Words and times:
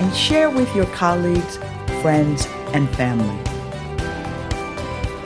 and 0.00 0.14
share 0.14 0.50
with 0.50 0.74
your 0.74 0.86
colleagues, 0.86 1.56
friends, 2.02 2.46
and 2.72 2.88
family. 2.96 3.42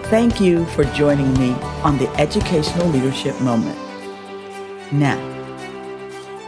Thank 0.09 0.41
you 0.41 0.67
for 0.67 0.85
joining 0.85 1.33
me 1.35 1.53
on 1.83 1.99
the 1.99 2.09
Educational 2.21 2.87
Leadership 2.89 3.39
Moment. 3.41 3.79
Now, 4.93 5.19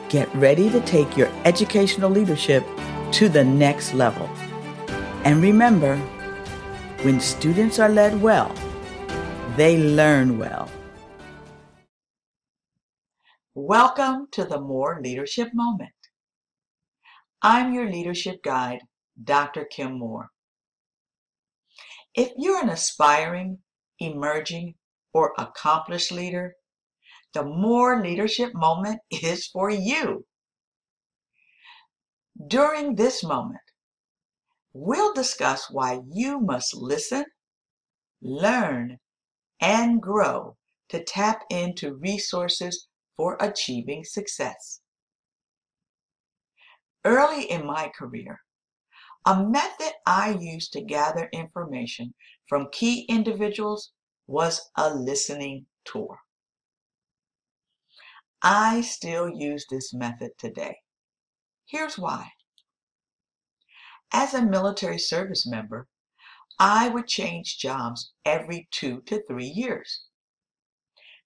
get 0.08 0.34
ready 0.34 0.68
to 0.70 0.80
take 0.82 1.16
your 1.16 1.28
educational 1.44 2.10
leadership 2.10 2.64
to 3.12 3.28
the 3.28 3.44
next 3.44 3.94
level. 3.94 4.28
And 5.24 5.42
remember, 5.42 5.96
when 7.02 7.20
students 7.20 7.78
are 7.78 7.88
led 7.88 8.20
well, 8.20 8.54
they 9.56 9.78
learn 9.78 10.38
well. 10.38 10.70
Welcome 13.54 14.28
to 14.32 14.44
the 14.44 14.60
MOORE 14.60 15.00
Leadership 15.02 15.50
Moment. 15.54 15.92
I'm 17.46 17.74
your 17.74 17.90
leadership 17.92 18.42
guide, 18.42 18.80
Dr. 19.22 19.66
Kim 19.66 19.98
Moore. 19.98 20.30
If 22.14 22.32
you're 22.38 22.62
an 22.62 22.70
aspiring, 22.70 23.58
emerging, 23.98 24.76
or 25.12 25.34
accomplished 25.36 26.10
leader, 26.10 26.54
the 27.34 27.44
MOORE 27.44 28.02
Leadership 28.02 28.54
Moment 28.54 29.02
is 29.10 29.46
for 29.46 29.68
you. 29.68 30.24
During 32.46 32.94
this 32.94 33.22
moment, 33.22 33.60
we'll 34.72 35.12
discuss 35.12 35.70
why 35.70 36.00
you 36.10 36.40
must 36.40 36.74
listen, 36.74 37.26
learn, 38.22 39.00
and 39.60 40.00
grow 40.00 40.56
to 40.88 41.04
tap 41.04 41.42
into 41.50 41.96
resources 41.96 42.88
for 43.18 43.36
achieving 43.38 44.02
success. 44.02 44.80
Early 47.04 47.50
in 47.50 47.66
my 47.66 47.88
career, 47.88 48.40
a 49.26 49.42
method 49.42 49.92
I 50.06 50.30
used 50.30 50.72
to 50.72 50.80
gather 50.80 51.28
information 51.32 52.14
from 52.48 52.70
key 52.72 53.02
individuals 53.08 53.92
was 54.26 54.70
a 54.76 54.94
listening 54.94 55.66
tour. 55.84 56.20
I 58.42 58.80
still 58.82 59.28
use 59.28 59.66
this 59.68 59.92
method 59.94 60.32
today. 60.38 60.78
Here's 61.66 61.98
why. 61.98 62.32
As 64.12 64.34
a 64.34 64.44
military 64.44 64.98
service 64.98 65.46
member, 65.46 65.88
I 66.58 66.88
would 66.88 67.08
change 67.08 67.58
jobs 67.58 68.12
every 68.24 68.68
two 68.70 69.02
to 69.02 69.22
three 69.26 69.46
years. 69.46 70.04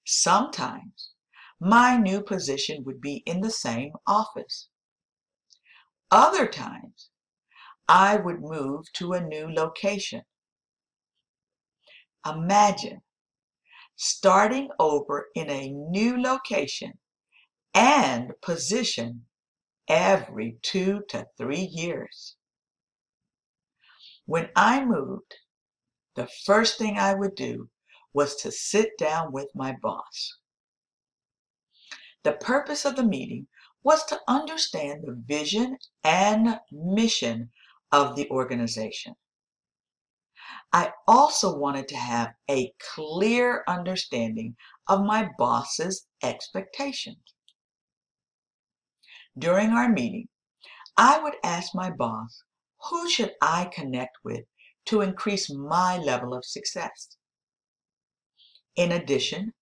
Sometimes 0.07 1.11
my 1.61 1.97
new 1.97 2.23
position 2.23 2.83
would 2.85 3.01
be 3.01 3.23
in 3.27 3.41
the 3.41 3.51
same 3.51 3.93
office. 4.07 4.69
Other 6.11 6.47
times, 6.47 7.11
I 7.87 8.17
would 8.17 8.41
move 8.41 8.87
to 8.95 9.13
a 9.13 9.21
new 9.21 9.51
location. 9.53 10.23
Imagine 12.27 13.03
starting 13.97 14.69
over 14.79 15.29
in 15.35 15.51
a 15.51 15.71
new 15.71 16.21
location 16.21 16.93
and 17.75 18.33
position 18.41 19.27
every 19.89 20.59
two 20.63 21.03
to 21.09 21.27
three 21.37 21.69
years. 21.71 22.37
When 24.25 24.51
I 24.55 24.85
moved, 24.85 25.35
the 26.15 26.29
first 26.47 26.79
thing 26.79 26.99
I 26.99 27.15
would 27.15 27.35
do 27.35 27.71
was 28.13 28.37
to 28.37 28.53
sit 28.53 28.97
down 28.99 29.33
with 29.33 29.49
my 29.55 29.77
boss. 29.83 30.39
The 32.25 32.33
purpose 32.33 32.85
of 32.85 32.97
the 32.97 33.05
meeting 33.05 33.47
was 33.83 34.05
to 34.07 34.21
understand 34.29 35.05
the 35.05 35.23
vision 35.27 35.79
and 36.05 36.61
mission 36.71 37.51
of 37.93 38.17
the 38.17 38.29
organization. 38.31 39.15
I 40.73 40.93
also 41.07 41.57
wanted 41.57 41.89
to 41.89 41.97
have 41.97 42.35
a 42.51 42.73
clear 42.95 43.65
understanding 43.67 44.57
of 44.87 45.05
my 45.05 45.31
boss's 45.39 46.07
expectations. 46.23 47.35
During 49.39 49.71
our 49.71 49.89
meeting, 49.89 50.29
I 50.97 51.21
would 51.21 51.37
ask 51.45 51.75
my 51.75 51.91
boss, 51.91 52.43
who 52.91 53.09
should 53.09 53.33
I 53.41 53.71
connect 53.73 54.19
with 54.25 54.45
to 54.87 55.01
increase 55.01 55.51
my 55.51 55.97
level 55.97 56.35
of 56.35 56.45
success? 56.45 57.17
In 58.77 58.93
addition, 58.93 59.55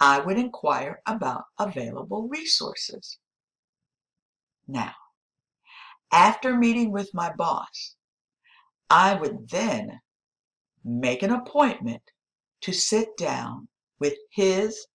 I 0.00 0.20
would 0.20 0.38
inquire 0.38 1.00
about 1.06 1.44
available 1.58 2.28
resources. 2.28 3.18
Now, 4.66 4.94
after 6.12 6.56
meeting 6.56 6.92
with 6.92 7.14
my 7.14 7.32
boss, 7.32 7.96
I 8.90 9.14
would 9.14 9.48
then 9.48 10.00
make 10.84 11.22
an 11.22 11.30
appointment 11.30 12.02
to 12.62 12.72
sit 12.72 13.16
down 13.16 13.68
with 13.98 14.14
his 14.30 14.86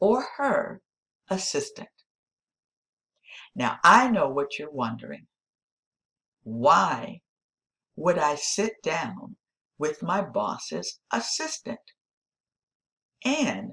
or 0.00 0.24
her 0.36 0.80
assistant. 1.28 1.88
Now, 3.54 3.78
I 3.82 4.08
know 4.08 4.28
what 4.28 4.58
you're 4.58 4.70
wondering. 4.70 5.26
Why 6.44 7.22
would 7.96 8.18
I 8.18 8.36
sit 8.36 8.82
down 8.82 9.36
with 9.78 10.02
my 10.02 10.22
boss's 10.22 11.00
assistant? 11.12 11.80
And 13.24 13.72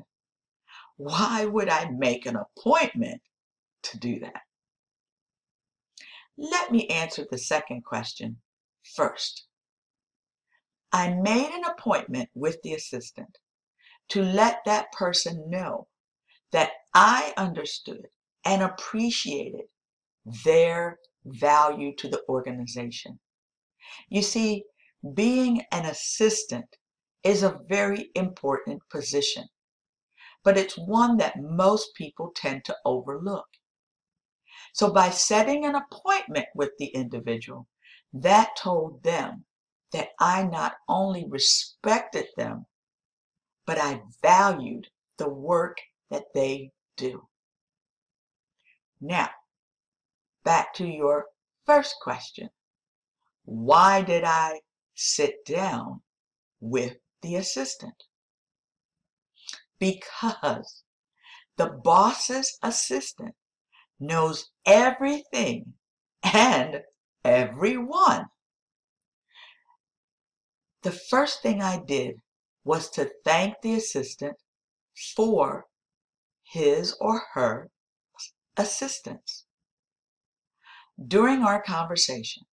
why 0.97 1.45
would 1.45 1.69
I 1.69 1.89
make 1.91 2.25
an 2.25 2.35
appointment 2.35 3.21
to 3.83 3.99
do 3.99 4.19
that? 4.21 4.41
Let 6.37 6.71
me 6.71 6.87
answer 6.87 7.25
the 7.29 7.37
second 7.37 7.83
question 7.83 8.41
first. 8.83 9.45
I 10.91 11.13
made 11.13 11.51
an 11.51 11.63
appointment 11.63 12.29
with 12.33 12.61
the 12.61 12.73
assistant 12.73 13.37
to 14.09 14.21
let 14.21 14.59
that 14.65 14.91
person 14.91 15.49
know 15.49 15.87
that 16.51 16.71
I 16.93 17.33
understood 17.37 18.07
and 18.45 18.61
appreciated 18.61 19.65
their 20.43 20.99
value 21.25 21.95
to 21.97 22.07
the 22.07 22.21
organization. 22.29 23.19
You 24.09 24.21
see, 24.21 24.63
being 25.13 25.63
an 25.71 25.85
assistant 25.85 26.77
is 27.23 27.43
a 27.43 27.59
very 27.67 28.09
important 28.15 28.81
position, 28.89 29.47
but 30.43 30.57
it's 30.57 30.77
one 30.77 31.17
that 31.17 31.41
most 31.41 31.95
people 31.95 32.31
tend 32.35 32.65
to 32.65 32.77
overlook. 32.85 33.47
So 34.75 34.91
by 34.91 35.09
setting 35.09 35.63
an 35.63 35.75
appointment 35.75 36.47
with 36.53 36.71
the 36.77 36.87
individual, 36.87 37.65
that 38.11 38.57
told 38.57 39.03
them 39.03 39.45
that 39.93 40.09
I 40.19 40.43
not 40.43 40.73
only 40.89 41.25
respected 41.25 42.25
them, 42.35 42.65
but 43.65 43.77
I 43.77 44.01
valued 44.21 44.89
the 45.17 45.29
work 45.29 45.77
that 46.09 46.25
they 46.33 46.71
do. 46.97 47.29
Now, 48.99 49.29
back 50.43 50.73
to 50.73 50.85
your 50.85 51.27
first 51.65 51.95
question. 52.01 52.49
Why 53.45 54.01
did 54.01 54.25
I 54.25 54.59
sit 54.93 55.45
down 55.45 56.01
with 56.59 56.97
the 57.21 57.37
assistant? 57.37 58.03
Because 59.79 60.83
the 61.55 61.69
boss's 61.69 62.57
assistant 62.61 63.35
knows 63.99 64.51
everything 64.65 65.73
and 66.23 66.81
everyone. 67.23 68.25
The 70.83 70.91
first 70.91 71.41
thing 71.41 71.61
I 71.61 71.81
did 71.83 72.21
was 72.63 72.89
to 72.91 73.11
thank 73.23 73.61
the 73.61 73.73
assistant 73.75 74.37
for 75.15 75.65
his 76.43 76.95
or 76.99 77.23
her 77.33 77.69
assistance. 78.57 79.45
During 81.07 81.41
our 81.43 81.61
conversation, 81.61 82.43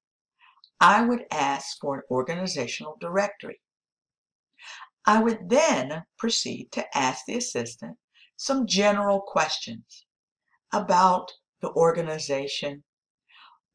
I 0.81 1.03
would 1.03 1.27
ask 1.31 1.79
for 1.81 1.97
an 1.97 2.03
organizational 2.11 2.97
directory. 3.01 3.61
I 5.07 5.23
would 5.23 5.49
then 5.49 6.05
proceed 6.19 6.73
to 6.73 6.87
ask 6.97 7.25
the 7.27 7.37
assistant 7.37 7.99
some 8.37 8.67
general 8.67 9.21
questions 9.21 10.07
about 10.73 11.31
the 11.61 11.71
organization. 11.71 12.83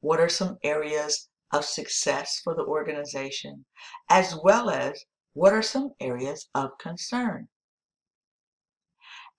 What 0.01 0.19
are 0.19 0.29
some 0.29 0.57
areas 0.63 1.29
of 1.53 1.65
success 1.65 2.41
for 2.43 2.53
the 2.53 2.63
organization, 2.63 3.65
as 4.09 4.35
well 4.43 4.69
as 4.69 5.05
what 5.33 5.53
are 5.53 5.61
some 5.61 5.91
areas 5.99 6.49
of 6.55 6.77
concern. 6.79 7.47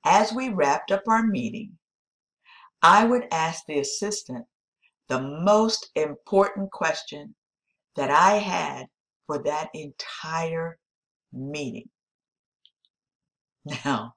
As 0.05 0.33
we 0.33 0.49
wrapped 0.49 0.91
up 0.91 1.03
our 1.09 1.23
meeting, 1.23 1.79
I 2.83 3.05
would 3.05 3.27
ask 3.33 3.65
the 3.67 3.81
assistant 3.81 4.47
the 5.09 5.21
most 5.21 5.91
important 5.95 6.71
question 6.71 7.35
that 7.97 8.11
I 8.11 8.35
had 8.37 8.87
for 9.27 9.43
that 9.43 9.71
entire 9.75 10.79
meeting. 11.33 11.89
Now, 13.85 14.15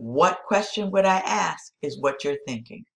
what 0.00 0.44
question 0.46 0.90
would 0.90 1.04
I 1.04 1.18
ask 1.18 1.74
is 1.82 2.00
what 2.00 2.24
you're 2.24 2.38
thinking. 2.48 2.86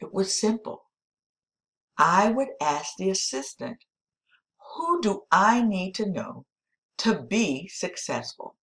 It 0.00 0.14
was 0.14 0.40
simple. 0.40 0.84
I 1.98 2.30
would 2.30 2.50
ask 2.60 2.92
the 2.96 3.10
assistant, 3.10 3.78
who 4.76 5.00
do 5.00 5.22
I 5.32 5.60
need 5.60 5.96
to 5.96 6.08
know 6.08 6.46
to 6.98 7.20
be 7.20 7.66
successful? 7.66 8.54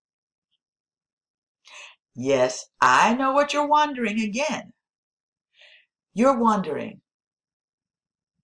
Yes, 2.15 2.67
I 2.79 3.15
know 3.15 3.33
what 3.33 3.53
you're 3.53 3.67
wondering 3.67 4.21
again. 4.21 4.71
You're 6.13 6.39
wondering, 6.39 7.01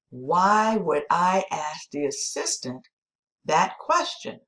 why 0.10 0.76
would 0.76 1.04
I 1.10 1.46
ask 1.50 1.90
the 1.92 2.08
assistant 2.08 2.90
that 3.46 3.78
question? 3.80 4.42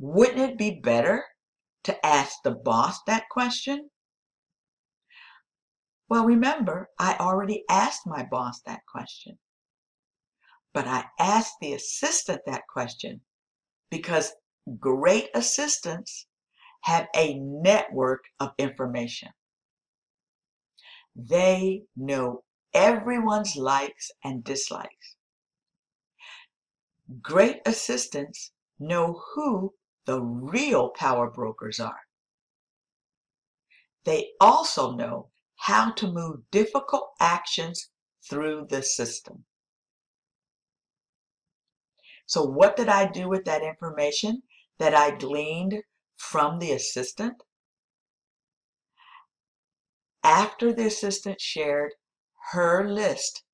Wouldn't 0.00 0.40
it 0.40 0.58
be 0.58 0.80
better 0.82 1.26
to 1.84 2.06
ask 2.06 2.36
the 2.42 2.52
boss 2.52 3.02
that 3.06 3.28
question? 3.30 3.90
Well, 6.08 6.24
remember, 6.24 6.90
I 6.98 7.16
already 7.18 7.64
asked 7.68 8.06
my 8.06 8.22
boss 8.22 8.60
that 8.62 8.82
question. 8.86 9.38
But 10.74 10.86
I 10.86 11.06
asked 11.18 11.54
the 11.60 11.72
assistant 11.74 12.42
that 12.46 12.66
question 12.68 13.22
because 13.90 14.32
great 14.78 15.30
assistants 15.34 16.26
have 16.82 17.08
a 17.14 17.38
network 17.38 18.24
of 18.40 18.52
information. 18.58 19.30
They 21.14 21.84
know 21.96 22.44
everyone's 22.72 23.56
likes 23.56 24.10
and 24.24 24.42
dislikes. 24.42 25.16
Great 27.20 27.60
assistants 27.66 28.52
know 28.78 29.22
who 29.34 29.74
the 30.04 30.20
real 30.20 30.90
power 30.90 31.30
brokers 31.30 31.78
are. 31.78 32.00
They 34.04 34.30
also 34.40 34.92
know 34.92 35.30
how 35.56 35.92
to 35.92 36.10
move 36.10 36.50
difficult 36.50 37.12
actions 37.20 37.90
through 38.28 38.66
the 38.68 38.82
system. 38.82 39.44
So, 42.26 42.42
what 42.42 42.76
did 42.76 42.88
I 42.88 43.06
do 43.06 43.28
with 43.28 43.44
that 43.44 43.62
information 43.62 44.42
that 44.78 44.94
I 44.94 45.10
gleaned 45.10 45.82
from 46.16 46.58
the 46.58 46.72
assistant? 46.72 47.42
After 50.24 50.72
the 50.72 50.86
assistant 50.86 51.40
shared 51.40 51.92
her 52.52 52.88
list 52.88 53.44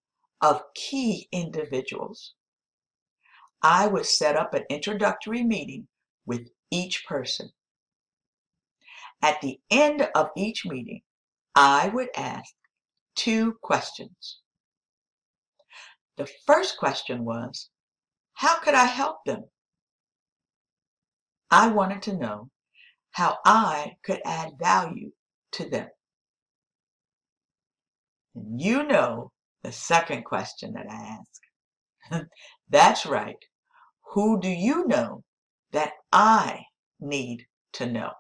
of 0.41 0.63
key 0.75 1.29
individuals, 1.33 2.35
I 3.63 3.87
would 3.87 4.07
set 4.07 4.37
up 4.37 4.55
an 4.55 4.65
introductory 4.71 5.43
meeting 5.43 5.89
with 6.29 6.51
each 6.71 7.07
person. 7.07 7.49
At 9.23 9.41
the 9.41 9.59
end 9.71 10.09
of 10.15 10.29
each 10.37 10.67
meeting, 10.67 11.01
I 11.57 11.89
would 11.89 12.11
ask 12.15 12.55
two 13.17 13.55
questions. 13.63 14.41
The 16.19 16.29
first 16.47 16.77
question 16.77 17.25
was, 17.25 17.71
how 18.35 18.61
could 18.61 18.75
I 18.75 18.85
help 18.85 19.25
them? 19.25 19.45
I 21.51 21.69
wanted 21.69 22.03
to 22.03 22.17
know 22.17 22.51
how 23.13 23.39
I 23.45 23.97
could 24.05 24.21
add 24.25 24.53
value 24.61 25.13
to 25.53 25.69
them. 25.69 25.89
And 28.35 28.61
you 28.61 28.85
know 28.85 29.33
the 29.63 29.73
second 29.73 30.25
question 30.25 30.75
that 30.75 30.87
I 30.89 31.19
ask. 32.13 32.27
That's 32.69 33.07
right. 33.07 33.43
Who 34.13 34.41
do 34.41 34.49
you 34.49 34.87
know 34.87 35.25
that 35.73 35.93
I 36.13 36.65
need 37.01 37.47
to 37.75 37.87
know? 37.87 38.13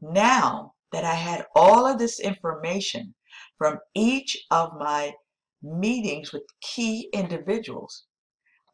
Now 0.00 0.74
that 0.90 1.04
I 1.04 1.14
had 1.14 1.46
all 1.54 1.86
of 1.86 1.98
this 1.98 2.20
information 2.20 3.14
from 3.56 3.78
each 3.94 4.36
of 4.50 4.74
my 4.78 5.14
meetings 5.62 6.32
with 6.32 6.42
key 6.60 7.08
individuals, 7.12 8.04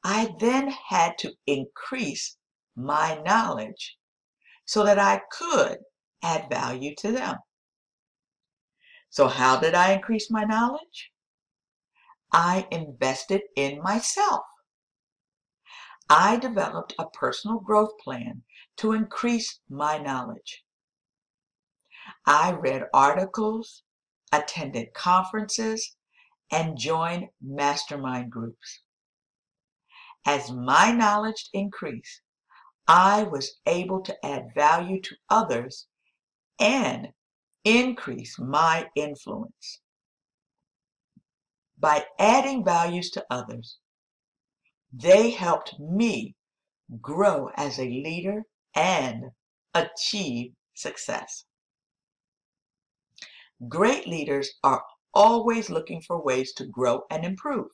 I 0.03 0.35
then 0.41 0.75
had 0.89 1.19
to 1.19 1.35
increase 1.47 2.37
my 2.75 3.21
knowledge 3.25 3.97
so 4.65 4.85
that 4.85 4.99
I 4.99 5.21
could 5.31 5.79
add 6.23 6.49
value 6.49 6.95
to 6.99 7.13
them. 7.13 7.37
So, 9.11 9.29
how 9.29 9.59
did 9.59 9.75
I 9.75 9.93
increase 9.93 10.31
my 10.31 10.45
knowledge? 10.45 11.11
I 12.33 12.67
invested 12.71 13.43
in 13.57 13.83
myself. 13.83 14.45
I 16.11 16.37
developed 16.37 16.95
a 16.99 17.11
personal 17.11 17.61
growth 17.61 17.99
plan 18.03 18.43
to 18.79 18.93
increase 18.93 19.61
my 19.69 19.99
knowledge. 19.99 20.65
I 22.25 22.53
read 22.53 22.85
articles, 22.95 23.83
attended 24.33 24.95
conferences, 24.95 25.97
and 26.51 26.79
joined 26.79 27.29
mastermind 27.43 28.31
groups. 28.31 28.83
As 30.25 30.51
my 30.51 30.93
knowledge 30.93 31.51
increased, 31.53 32.23
I 32.87 33.25
was 33.25 33.61
able 33.67 34.03
to 34.03 34.17
add 34.25 34.55
value 34.55 35.01
to 35.03 35.17
others 35.29 35.87
and 36.59 37.09
increase 37.65 38.39
my 38.39 38.89
influence. 38.97 39.81
By 41.79 42.07
adding 42.19 42.65
values 42.65 43.11
to 43.11 43.27
others, 43.31 43.79
they 44.93 45.31
helped 45.31 45.79
me 45.79 46.35
grow 47.01 47.51
as 47.57 47.79
a 47.79 47.85
leader 47.85 48.45
and 48.75 49.25
achieve 49.75 50.53
success. 50.75 51.45
Great 53.69 54.07
leaders 54.07 54.51
are 54.63 54.83
always 55.13 55.69
looking 55.69 56.01
for 56.01 56.23
ways 56.23 56.53
to 56.55 56.65
grow 56.65 57.03
and 57.11 57.25
improve. 57.25 57.71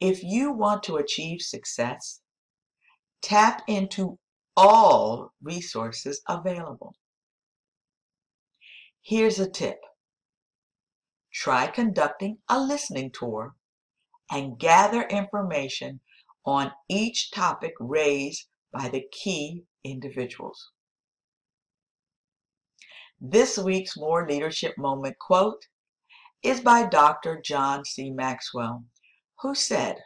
If 0.00 0.22
you 0.24 0.52
want 0.52 0.82
to 0.84 0.96
achieve 0.96 1.40
success, 1.40 2.20
tap 3.22 3.62
into 3.68 4.18
all 4.56 5.32
resources 5.40 6.20
available. 6.28 6.96
Here's 9.00 9.38
a 9.38 9.48
tip. 9.48 9.78
Try 11.32 11.68
conducting 11.68 12.38
a 12.48 12.60
listening 12.60 13.10
tour 13.12 13.54
and 14.32 14.58
gather 14.58 15.02
information 15.02 16.00
on 16.46 16.72
each 16.88 17.30
topic 17.30 17.74
raised 17.78 18.46
by 18.72 18.88
the 18.88 19.04
key 19.12 19.62
individuals. 19.84 20.70
This 23.20 23.58
week's 23.58 23.96
MOORE 23.96 24.26
Leadership 24.26 24.76
Moment 24.78 25.18
quote 25.18 25.66
is 26.42 26.60
by 26.60 26.86
Dr. 26.86 27.40
John 27.40 27.84
C. 27.84 28.10
Maxwell, 28.10 28.84
who 29.40 29.54
said, 29.54 29.98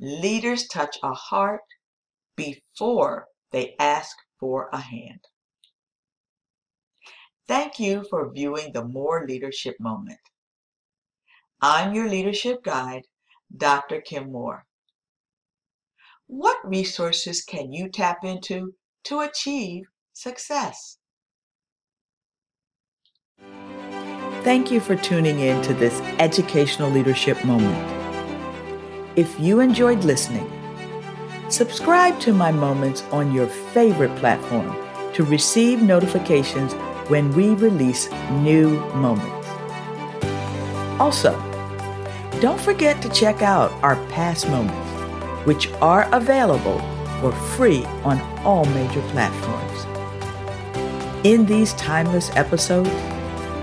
Leaders 0.00 0.66
touch 0.66 0.98
a 1.02 1.14
heart 1.14 1.62
before 2.36 3.28
they 3.52 3.74
ask 3.78 4.16
for 4.38 4.68
a 4.72 4.80
hand. 4.80 5.20
Thank 7.46 7.80
you 7.80 8.04
for 8.10 8.30
viewing 8.30 8.72
the 8.72 8.84
MOORE 8.84 9.26
Leadership 9.26 9.76
Moment. 9.80 10.20
I'm 11.60 11.92
your 11.92 12.08
leadership 12.08 12.62
guide, 12.62 13.02
Dr. 13.56 14.00
Kim 14.00 14.30
Moore. 14.30 14.64
What 16.28 16.58
resources 16.62 17.42
can 17.42 17.72
you 17.72 17.88
tap 17.88 18.22
into 18.22 18.74
to 19.04 19.20
achieve 19.20 19.86
success? 20.12 20.98
Thank 24.44 24.70
you 24.70 24.78
for 24.78 24.94
tuning 24.94 25.40
in 25.40 25.60
to 25.62 25.74
this 25.74 26.00
educational 26.20 26.90
leadership 26.90 27.44
moment. 27.44 27.76
If 29.16 29.34
you 29.40 29.58
enjoyed 29.58 30.04
listening, 30.04 30.48
subscribe 31.50 32.20
to 32.20 32.32
my 32.32 32.52
moments 32.52 33.02
on 33.10 33.32
your 33.32 33.48
favorite 33.48 34.14
platform 34.16 34.76
to 35.14 35.24
receive 35.24 35.82
notifications 35.82 36.72
when 37.10 37.32
we 37.34 37.48
release 37.54 38.08
new 38.30 38.78
moments. 38.94 39.48
Also, 41.00 41.47
don't 42.40 42.60
forget 42.60 43.02
to 43.02 43.08
check 43.08 43.42
out 43.42 43.72
our 43.82 43.96
past 44.08 44.48
moments, 44.48 44.90
which 45.46 45.68
are 45.80 46.08
available 46.14 46.78
for 47.20 47.32
free 47.56 47.84
on 48.04 48.20
all 48.44 48.64
major 48.66 49.00
platforms. 49.10 49.86
In 51.24 51.46
these 51.46 51.72
timeless 51.74 52.30
episodes, 52.36 52.90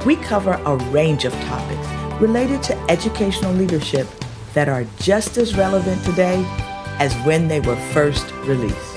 we 0.05 0.17
cover 0.17 0.59
a 0.65 0.75
range 0.91 1.23
of 1.25 1.33
topics 1.45 1.87
related 2.21 2.61
to 2.63 2.77
educational 2.89 3.53
leadership 3.53 4.07
that 4.53 4.67
are 4.67 4.85
just 4.99 5.37
as 5.37 5.55
relevant 5.55 6.03
today 6.03 6.43
as 6.99 7.13
when 7.25 7.47
they 7.47 7.61
were 7.61 7.77
first 7.93 8.29
released. 8.43 8.95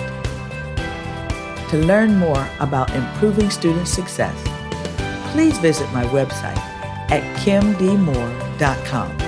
To 1.71 1.77
learn 1.85 2.17
more 2.17 2.49
about 2.61 2.95
improving 2.95 3.51
student 3.51 3.87
success, 3.87 4.37
please 5.33 5.59
visit 5.59 5.91
my 5.93 6.05
website 6.07 6.59
at 7.11 7.23
kimdmoore.com. 7.39 9.28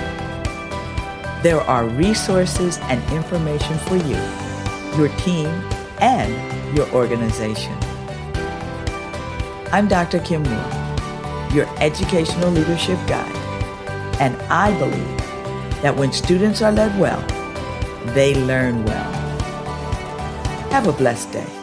There 1.43 1.61
are 1.61 1.85
resources 1.85 2.77
and 2.83 3.01
information 3.11 3.77
for 3.79 3.95
you, 3.95 4.17
your 4.97 5.09
team, 5.17 5.47
and 5.99 6.77
your 6.77 6.89
organization. 6.91 7.77
I'm 9.71 9.87
Dr. 9.87 10.19
Kim 10.19 10.43
Moore 10.43 10.81
your 11.53 11.67
educational 11.81 12.49
leadership 12.49 12.97
guide. 13.07 13.35
And 14.19 14.35
I 14.43 14.77
believe 14.79 15.17
that 15.81 15.95
when 15.95 16.11
students 16.13 16.61
are 16.61 16.71
led 16.71 16.97
well, 16.99 17.21
they 18.13 18.35
learn 18.35 18.85
well. 18.85 19.11
Have 20.71 20.87
a 20.87 20.93
blessed 20.93 21.33
day. 21.33 21.60